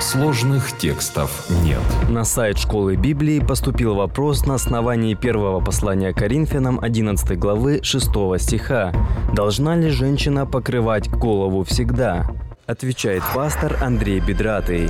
[0.00, 1.80] Сложных текстов нет.
[2.08, 8.08] На сайт школы Библии поступил вопрос на основании первого послания Коринфянам 11 главы 6
[8.38, 8.92] стиха.
[9.34, 12.26] Должна ли женщина покрывать голову всегда?
[12.66, 14.88] Отвечает пастор Андрей Бедратый.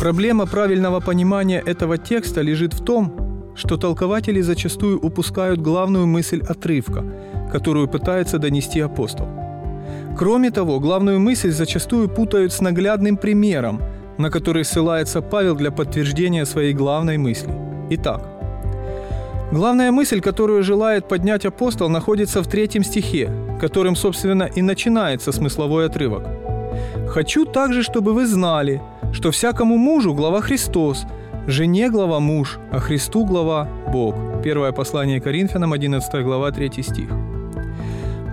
[0.00, 7.04] Проблема правильного понимания этого текста лежит в том, что толкователи зачастую упускают главную мысль отрывка,
[7.50, 9.47] которую пытается донести апостол.
[10.18, 13.80] Кроме того, главную мысль зачастую путают с наглядным примером–
[14.18, 17.50] на который ссылается Павел для подтверждения своей главной мысли.
[17.90, 18.22] Итак,
[19.52, 25.86] главная мысль, которую желает поднять апостол, находится в третьем стихе, которым, собственно, и начинается смысловой
[25.86, 26.26] отрывок.
[27.08, 31.06] «Хочу также, чтобы вы знали, что всякому мужу глава Христос,
[31.46, 34.14] жене глава муж, а Христу глава Бог».
[34.44, 37.08] Первое послание Коринфянам, 11 глава, 3 стих.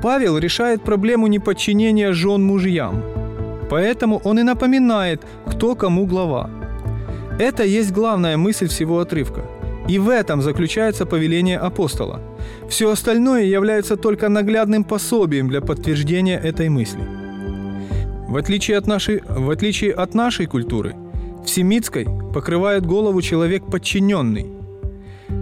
[0.05, 3.03] Павел решает проблему неподчинения жен мужьям–
[3.69, 6.49] Поэтому он и напоминает, кто кому глава.
[7.39, 9.41] Это есть главная мысль всего отрывка.
[9.87, 12.19] И в этом заключается повеление апостола.
[12.69, 17.01] Все остальное является только наглядным пособием для подтверждения этой мысли.
[18.27, 20.95] В отличие от нашей, в отличие от нашей культуры,
[21.43, 24.47] в семитской покрывает голову человек подчиненный.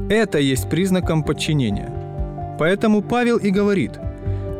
[0.09, 1.91] Это есть признаком подчинения.
[2.59, 3.91] Поэтому Павел и говорит,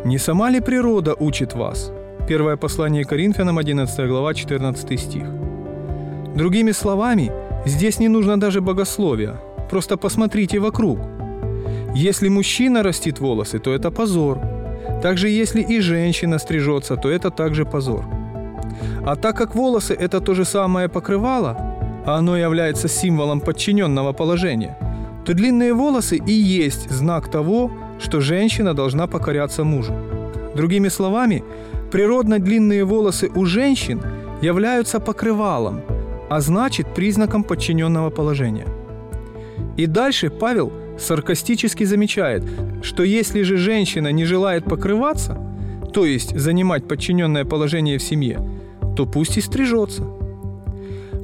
[0.06, 1.92] «Не сама ли природа учит вас?
[2.28, 5.24] Первое послание Коринфянам, 11 глава, 14 стих.
[6.36, 7.32] Другими словами,
[7.66, 9.36] здесь не нужно даже богословия.
[9.70, 11.00] Просто посмотрите вокруг.
[11.96, 14.40] Если мужчина растит волосы, то это позор.
[15.02, 18.04] Также если и женщина стрижется, то это также позор.
[19.06, 21.56] А так как волосы– это то же самое покрывало,
[22.06, 24.78] а оно является символом подчиненного положения,
[25.26, 27.72] то длинные волосы и есть знак того,
[28.04, 29.94] что женщина должна покоряться мужу.
[30.56, 31.44] Другими словами,
[31.94, 34.02] Природно длинные волосы у женщин
[34.42, 35.82] являются покрывалом,
[36.28, 38.66] а значит признаком подчиненного положения.
[39.78, 42.44] И дальше Павел саркастически замечает,
[42.82, 45.38] что если же женщина не желает покрываться,
[45.94, 48.40] то есть занимать подчиненное положение в семье,
[48.98, 50.02] то пусть и стрижется.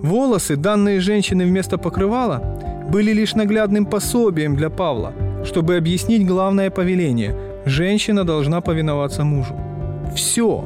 [0.04, 2.44] Волосы, данные женщины вместо покрывала,
[2.92, 5.14] были лишь наглядным пособием для Павла,
[5.44, 7.36] чтобы объяснить главное повеление–
[7.66, 9.56] женщина должна повиноваться мужу
[10.16, 10.64] все.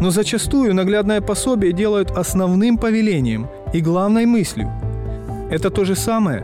[0.00, 4.70] Но зачастую наглядное пособие делают основным повелением и главной мыслью.
[5.50, 6.42] Это то же самое,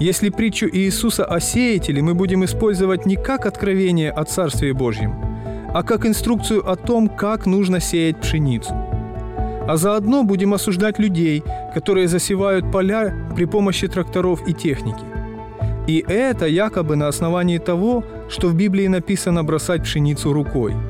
[0.00, 5.14] если притчу Иисуса о сеятеле мы будем использовать не как откровение о Царстве Божьем,
[5.74, 8.74] а как инструкцию о том, как нужно сеять пшеницу.
[9.68, 11.42] А заодно будем осуждать людей,
[11.74, 15.15] которые засевают поля при помощи тракторов и техники.
[15.86, 20.74] И это якобы на основании того, что в Библии написано бросать пшеницу рукой–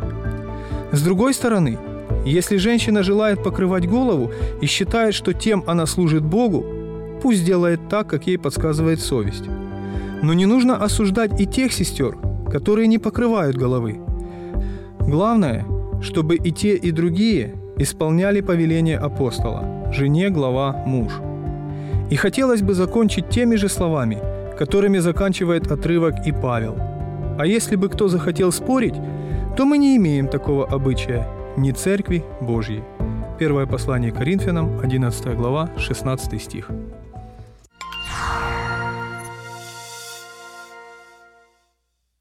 [0.92, 1.78] с другой стороны,
[2.24, 4.30] если женщина желает покрывать голову
[4.60, 6.64] и считает, что тем она служит Богу,
[7.22, 9.44] пусть делает так, как ей подсказывает совесть.
[10.22, 12.16] Но не нужно осуждать и тех сестер,
[12.50, 14.00] которые не покрывают головы.
[15.00, 15.66] Главное,
[16.00, 21.12] чтобы и те, и другие исполняли повеление апостола «Жене глава муж».
[22.10, 24.18] И хотелось бы закончить теми же словами,
[24.56, 26.76] которыми заканчивает отрывок и Павел.
[27.38, 28.94] А если бы кто захотел спорить,
[29.56, 32.82] то мы не имеем такого обычая ни Церкви Божьей.
[33.38, 36.70] Первое послание Коринфянам, 11 глава, 16 стих.